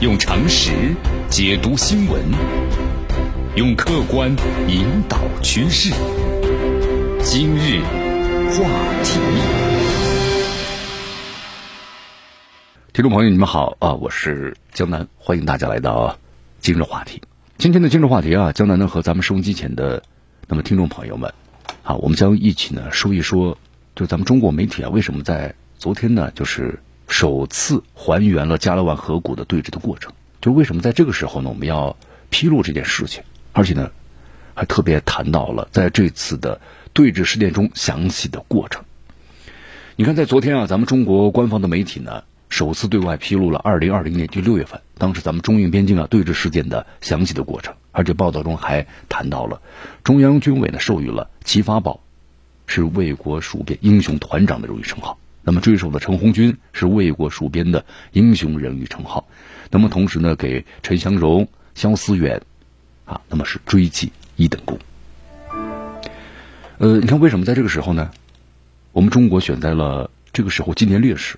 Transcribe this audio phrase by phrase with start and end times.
[0.00, 0.72] 用常识
[1.28, 2.22] 解读新闻，
[3.56, 4.34] 用客观
[4.66, 5.90] 引导趋势。
[7.22, 7.82] 今日
[8.48, 8.64] 话
[9.04, 9.20] 题，
[12.94, 16.18] 听众朋友，你们好啊，我是江南，欢迎大家来到
[16.62, 17.20] 今日话题。
[17.58, 20.02] 今天的今日话题啊，江南呢和咱们收音机前的
[20.48, 21.30] 那么听众朋友们，
[21.82, 23.58] 啊，我们将一起呢说一说，
[23.94, 26.80] 就咱们中国媒体啊，为什么在昨天呢，就是
[27.10, 30.12] 首次还原了加勒万河谷的对峙的过程？
[30.40, 31.96] 就为什么在这个时候呢，我们要
[32.30, 33.24] 披露这件事情？
[33.52, 33.90] 而且呢，
[34.54, 36.60] 还特别谈到了在这次的
[36.92, 38.84] 对峙事件中详细的过程。
[39.96, 47.74] 你看，在昨天啊，咱们中国官方的媒体呢，首次对外披露了二零二零年就六月份，当时咱们中印边境啊对峙事件的详细的过程。
[47.92, 49.60] 而且报道中还谈到了
[50.04, 52.00] 中央军委呢授予了齐发宝
[52.66, 55.18] 是为国戍边英雄团长的荣誉称号。
[55.42, 59.26] 那么追授的陈红军是魏国戍边的英雄人物称号。
[59.70, 62.42] 那么同时呢，给陈祥荣、肖思远
[63.04, 64.78] 啊，那么是追记一等功。
[66.78, 68.10] 呃，你看为什么在这个时候呢？
[68.92, 71.36] 我们中国选在了这个时候纪念烈士，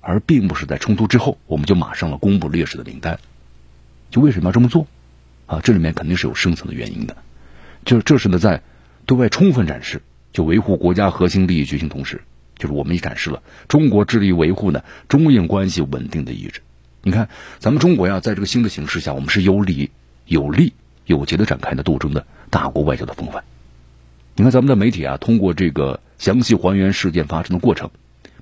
[0.00, 3.18] 而并不是在冲突之后我们就马上了公布烈士的名单。
[4.10, 4.86] 就为什么要这么做？
[5.46, 7.16] 啊，这里面肯定是有深层的原因的。
[7.84, 8.62] 就是这是呢，在
[9.06, 12.20] 对外充分展示就维护国家核心利益决心同时，
[12.62, 16.60] 就是我们也展示了中国致力于维护呢中印关系稳定的意志。
[17.02, 19.90] 你看，咱们中国呀，在这个新的形势下，我们是有理、
[20.26, 20.72] 有利、
[21.04, 23.42] 有节的展开的斗争的大国外交的风范。
[24.36, 27.90] 你看，咱们的媒体啊，通过这个详细还原事件发生的过程，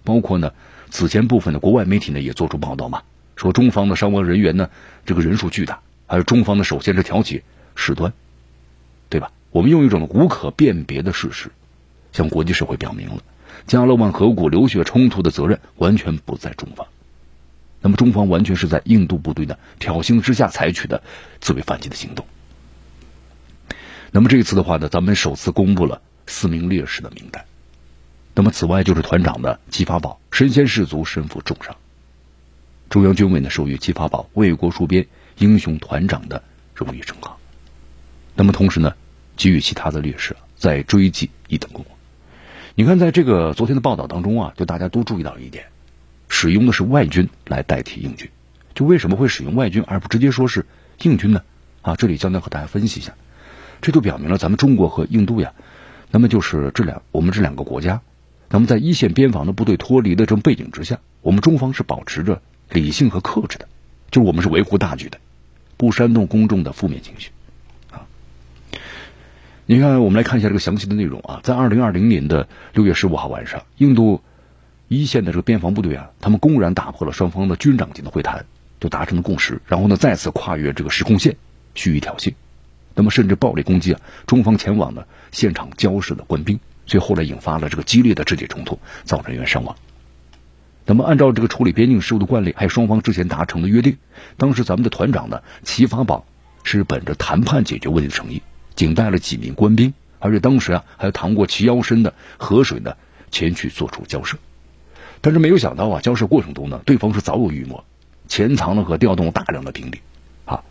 [0.04, 0.52] 包括呢，
[0.90, 3.00] 此前部分的国外媒体呢也做出报道嘛，
[3.36, 4.68] 说中方的伤亡人员呢，
[5.06, 7.42] 这个人数巨大，还有中方的首先是挑起
[7.74, 8.12] 事端，
[9.08, 9.32] 对吧？
[9.52, 11.50] 我们用一种无可辨别的事实，
[12.12, 13.22] 向国际社会表明了
[13.66, 16.86] 加勒万河谷流血冲突的责任完全不在中方。
[17.82, 21.02] 那么中方完全是在印度部队的挑衅之下采取的
[21.40, 22.26] 自卫反击的行动。
[24.10, 27.44] 那么这一次的话呢，咱们首次公布了四名烈士的名单。
[28.34, 31.74] 那么此外就是团长的齐发宝身先士卒，身负重伤。
[32.88, 35.06] 中央军委呢授予齐发宝为国戍边
[35.38, 36.42] 英雄团长的
[36.74, 37.38] 荣誉称号。
[38.34, 38.94] 那么同时呢，
[39.36, 41.84] 给予其他的烈士在追记一等功。
[42.76, 45.64] 你看，在这个昨天的报道当中啊，就大家都注意到一点。
[46.28, 48.30] 使用的是外军来代替印军，
[48.74, 50.64] 就为什么会使用外军而不直接说是
[51.02, 51.42] 印军呢？
[51.82, 53.12] 啊，这里将来和大家分析一下，
[53.82, 55.52] 这就表明了咱们中国和印度呀，
[56.12, 58.00] 那么就是这两我们这两个国家，
[58.48, 63.68] 那么在一线边防的部队脱离的这种背景之下，我们中方是保持着理性和克制的，
[64.12, 65.18] 就是我们是维护大局的，
[65.76, 67.30] 不煽动公众的负面情绪，
[69.70, 74.20] 你看，我们来看一下这个详细的内容啊，在二零二零年的六月十五号晚上，印度。
[74.88, 78.44] 一线的这个边防部队啊，他们公然打破了双方的军长级的会谈，
[78.80, 81.36] 就达成了共识，然后呢再次跨越这个时空线，
[81.76, 82.34] 蓄意挑衅，
[82.96, 89.76] 那么甚至暴力攻击啊中方前往的现场交涉的官兵，最后呢引发了这个激烈的肢体冲突，造成人员伤亡。
[90.84, 93.96] 那么按照这个处理边境事务的惯例，还有双方之前达成的约定，
[94.36, 96.26] 当时咱们的团长呢齐发宝
[96.64, 98.42] 是本着谈判解决问题的诚意，
[98.74, 102.96] 仅带了几名官兵，而且当时啊还趟过齐腰深的河水呢
[103.30, 104.38] 前去做出交涉。
[105.20, 107.84] 但是没有想到啊，交涉过程中呢，对方是早有预谋，
[108.26, 110.00] 潜藏了和调动了大量的兵力，
[110.46, 110.62] 啊，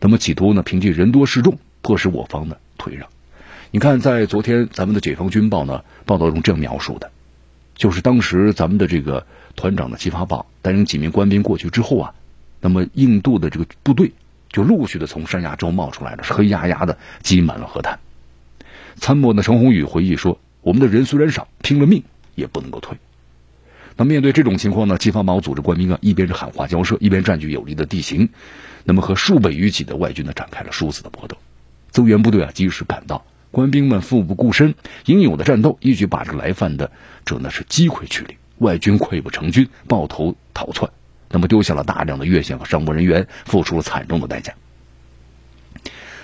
[0.00, 3.08] 那么企图呢，凭借人多势众，迫使我方呢退让。
[3.70, 7.10] 你看，在昨天咱们的《解放军报》呢报道中这样描述的，
[7.74, 12.14] 就是当时咱们的这个团长的齐发宝带领几名官兵过去之后啊，
[12.60, 14.12] 那么印度的这个部队
[14.50, 17.98] 就陆续的从山崖中冒出来了，是黑压压的挤满了河滩。
[18.96, 22.02] 参谋的陈宏宇回忆说：“我们的人虽然少，拼了命
[22.34, 22.96] 也不能够退。”
[23.98, 28.28] 那面对这种情况呢，齐发宝组织官兵啊，一边是喊话交涉，一边占据有利的地形，
[28.84, 31.36] 那么和数百余起的外军呢展开了殊死的搏斗。
[31.90, 34.74] 增援部队啊及时赶到，官兵们奋不顾身，
[35.06, 36.90] 英勇的战斗，一举把这个来犯的
[37.24, 40.90] 这呢是击溃去里，外军溃不成军，抱头逃窜，
[41.30, 44.54] 那么丢下了大量的越线和伤亡人员，付出了惨重的代价。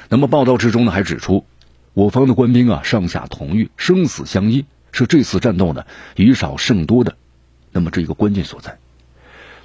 [0.09, 1.47] 那么报道之中呢还指出，
[1.95, 5.85] 我方的官兵啊上下同欲，生死相依，是这次战斗呢
[6.17, 7.17] 以少胜多的。
[7.73, 8.77] 那么这一个关键所在，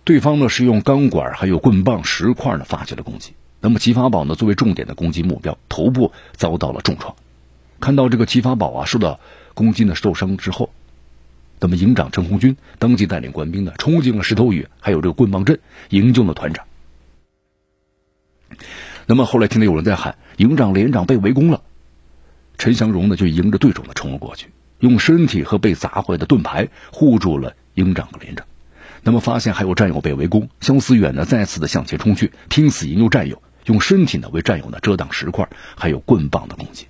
[0.05, 3.33] 对方呢是用钢管还有棍棒石块呢发起了攻击。
[3.59, 7.15] 那么齐发宝呢作为重点的攻击目标，头部遭到了重创。
[7.79, 9.19] 看到这个齐发宝啊受到
[9.53, 10.69] 攻击呢受伤之后，
[11.59, 15.59] 那么营长陈红军当即带领官兵呢冲进了石头屿还有这个棍棒阵，
[15.89, 16.65] 营救了团长。
[19.05, 21.61] 那么后来听到有人在喊营长连长被围攻了，
[22.57, 24.49] 陈祥荣呢就迎着对手呢冲了过去，
[24.79, 27.55] 用身体和被砸坏的盾牌护住了。
[27.77, 28.47] 营长和连长，
[29.03, 36.87] 那么发现还有战友被围攻，肖思远呢再次的向前冲去，拼死营救战友，用身体呢为战友呢遮挡石块，还有棍棒的攻击。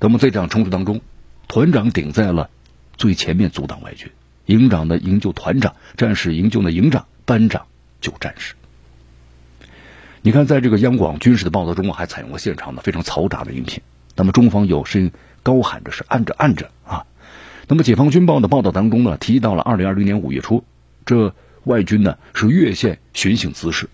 [0.00, 1.00] 那么在这场冲突当中，
[1.48, 2.50] 团长顶在了
[3.02, 4.12] 最前面阻挡外军，
[4.46, 7.66] 营长呢营救团长，战士营救呢营长，班长
[8.00, 8.54] 救战士。
[10.20, 13.82] 你看，在这个央广军事的报道中，还采用了现场的非常嘈杂的音频。
[14.14, 15.12] 那么中方有声音
[15.42, 17.04] 高喊着是按着按着啊。
[17.66, 20.62] 那么解放军报的报道当中呢，提到了二零二零年五月初，
[21.04, 21.34] 这
[21.64, 23.88] 外军呢是越线寻衅滋事。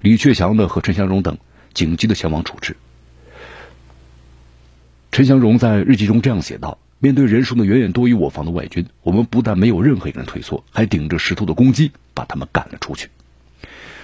[0.00, 1.36] 李鹊祥呢和陈祥荣等
[1.74, 2.78] 紧急的前往处置。
[5.12, 13.08] 陈祥荣在日记中这样写道：“面对人数呢远远多于我方的外军，我们不但没有任何一个人退缩，还顶着石头的攻击把他们赶了出去。”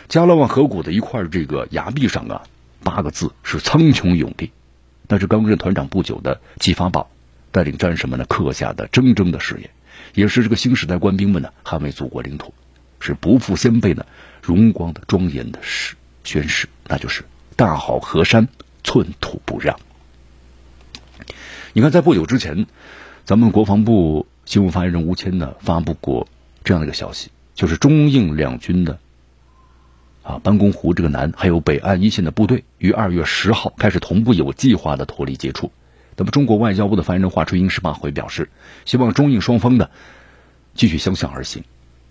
[0.08, 2.42] 加勒万河谷的一块这个崖壁上啊，
[2.82, 4.52] 八个字是苍穹永帝，
[5.08, 7.10] 那是刚任团长不久的季发宝
[7.50, 9.70] 带领战士们呢刻下的铮铮的誓言，
[10.14, 12.54] 也是这个新时代官兵们呢捍卫祖国领土，
[13.00, 14.04] 是不负先辈呢
[14.42, 17.24] 荣光的庄严的誓宣誓，那就是
[17.56, 18.46] 大好河山，
[18.84, 19.74] 寸土不让。
[21.72, 22.66] 你看，在不久之前，
[23.24, 26.28] 咱们国防部新闻发言人吴谦呢发布过
[26.62, 28.98] 这样的一个消息，就是中印两军的。
[30.22, 35.70] 啊，班公湖这个南还有北岸一线的部队于二月十号开始同步有计划的脱离接触。
[36.16, 38.48] 那么，中国外交部的发言人华春莹十八回表示，
[38.86, 39.90] 希望中印双方呢
[40.74, 41.62] 继续相向而行，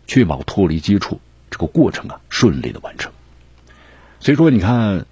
[0.06, 1.20] 确保脱离接触
[1.50, 3.12] 这个过程啊顺利的完成。
[4.20, 5.08] 所以说，你看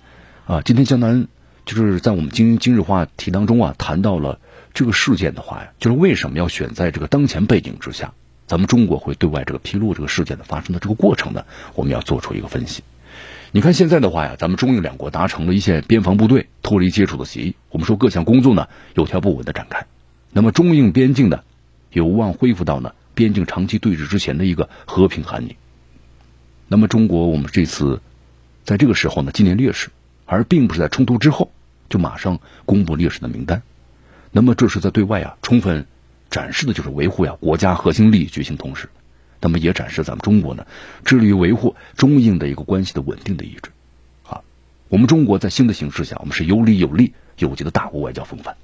[0.46, 1.28] 啊，今天江南
[1.66, 4.40] 就是在我们今今日话题当中啊谈到了
[4.74, 8.14] 这个事件的话呀，就是为什么要选在这个当前背景之下，
[8.48, 11.46] 咱们中国会对外这个披露这个事件的发生的这个过程呢？
[11.76, 12.84] 我们要做出一个分析。
[13.52, 17.56] 你看现在的话呀，咱们中印两国达成了一线边防部队脱离接触的协议。
[17.70, 19.86] 我们说各项工作呢有条不紊的展开，
[20.32, 21.42] 那么中印边境呢
[21.92, 25.56] 有望恢复到呢边境长期对峙之前的一个和平安宁。
[26.70, 28.02] 那么中国我们这次
[28.64, 29.90] 在这个时候呢纪念烈士，
[30.32, 31.52] 而并不是在冲突之后
[31.90, 33.62] 就马上公布烈士的名单。
[34.32, 35.86] 那么这是在对外啊充分
[36.30, 38.88] 展示的就是维护呀国家核心利益决心同时。
[39.42, 40.66] 那么也展示咱们中国呢，
[41.04, 43.72] 致力于维护中印的一个关系的稳定的意志，
[44.30, 44.40] 啊，
[44.88, 48.56] 我们中国在新的形势下，我们是有理有利有节的大国外交风范，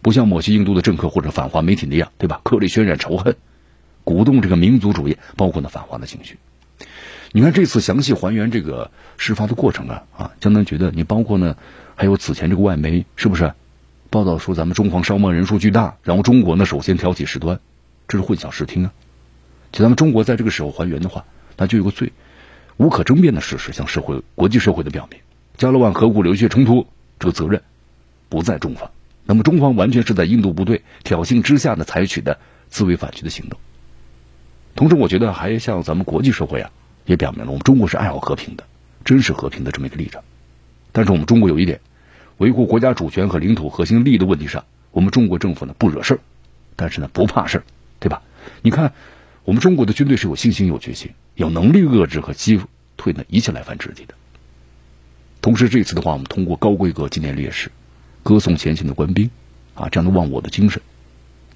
[0.00, 2.40] 不像某些印度的政客或者反华媒体那样，对吧？
[2.42, 3.36] 刻意渲染仇恨，
[4.02, 6.38] 鼓动这个民族主义，包括呢反华的情绪。
[7.34, 11.56] 你看这次详细还原这个事发的过程啊，啊，江南觉得你包括呢，
[11.94, 13.54] 还有此前这个外媒是不是
[14.10, 17.58] 报道说咱们中方伤亡人数巨大，然后中国呢首先挑起事端，
[18.06, 18.92] 这是混淆视听啊。
[19.72, 21.24] 就咱们中国在这个时候还原的话，
[21.56, 22.12] 那就有个最
[22.76, 25.18] 无可争辩的事实，向社会、国际社会的表明，
[25.56, 26.86] 加勒万河谷流血冲突
[27.18, 27.62] 这个责任
[28.28, 28.90] 不在中方。
[29.24, 32.38] 那么中方完全是在印度部队挑衅之下呢采取的
[32.68, 33.58] 自卫反击的行动。
[34.74, 36.70] 同时，我觉得还向咱们国际社会啊，
[37.06, 38.64] 也表明了我们中国是爱好和平的、
[39.04, 40.22] 真实和平的这么一个立场。
[40.92, 41.80] 但是我们中国有一点，
[42.38, 46.20] 维护国家主权和领土核心利益的问题上，我们中国政府呢不惹事儿，
[46.76, 47.64] 但是呢不怕事儿，
[47.98, 48.22] 对吧？
[48.62, 48.92] 你看。
[49.44, 52.60] 我们中国的军队是有信心、有决心、有能力遏制和击
[52.96, 54.14] 退呢一切来犯之敌的。
[55.40, 57.68] 同时，这次的话，我们通过高规格纪念烈士，
[58.22, 59.28] 歌颂前线的官兵，
[59.74, 60.80] 啊，这样的忘我的精神，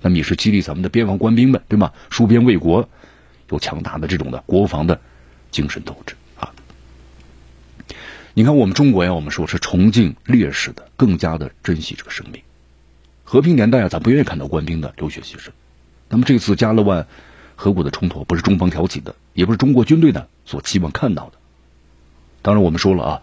[0.01, 1.93] 那么也是激励咱们的边防官兵们，对吗？
[2.11, 2.89] 戍边卫国，
[3.51, 5.01] 有强大的这种的国防的
[5.51, 6.53] 精神斗志啊。
[8.35, 12.43] 你看，我们中国呀，我们说是崇敬烈士的，更加的珍惜这个生命。
[13.25, 15.51] 和平年代啊，咱不愿意看到官兵的流血牺牲。
[16.09, 17.07] 那么这次加勒万。
[17.59, 21.39] 河谷的冲突不是中方挑起的，也不是中国军队呢所期望看到的。
[22.43, 23.23] 当然，我们说了啊，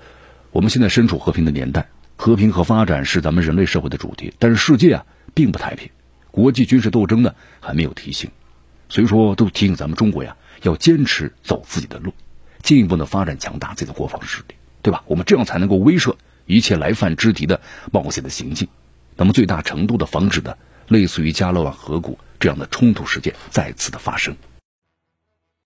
[0.49, 4.33] 我们现在身处和平的年代，和平和发展是咱们人类社会的主题。
[4.39, 5.91] 但是世界啊并不太平，
[6.31, 8.31] 国际军事斗争呢还没有提醒，
[8.93, 12.13] 所以说都提醒咱们中国呀要坚持走自己的路，
[12.61, 15.03] 进一步的发展强大自己的国防实力，对吧？
[15.07, 16.13] 我们这样才能够威慑
[16.45, 17.59] 一切来犯之敌的
[17.91, 18.67] 冒险的行径，
[19.15, 20.55] 那么最大程度的防止的
[20.89, 22.19] 类似于加勒万河谷。
[22.39, 24.35] 这样的冲突事件再次的发生。